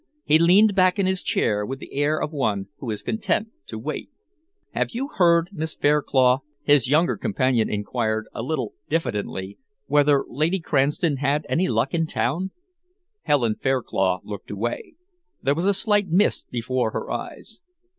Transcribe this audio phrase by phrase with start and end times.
[0.23, 3.77] He leaned back in his chair with the air of one who is content to
[3.77, 4.09] wait.
[4.71, 11.17] "Have you heard, Miss Fairclough," his younger companion enquired, a little diffidently, "whether Lady Cranston
[11.17, 12.49] had any luck in town?"
[13.25, 14.95] Helen Fairclough looked away.
[15.43, 17.61] There was a slight mist before her eyes.